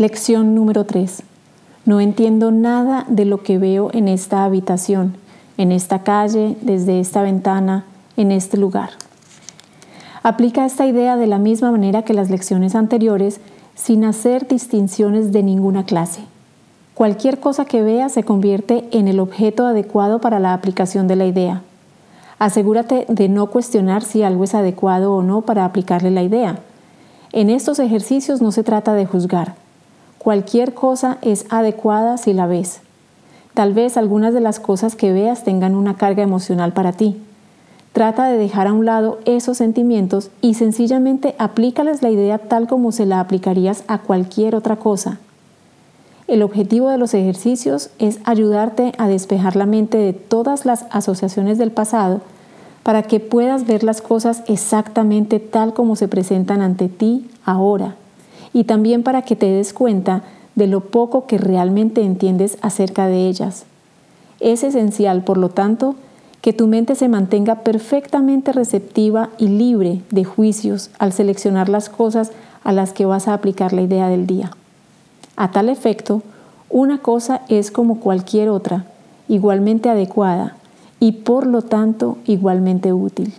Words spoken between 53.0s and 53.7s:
que puedas